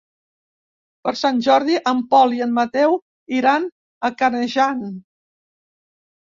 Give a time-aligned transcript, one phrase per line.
[1.07, 2.97] Per Sant Jordi en Pol i en Mateu
[3.43, 3.69] iran
[4.11, 4.85] a Canejan.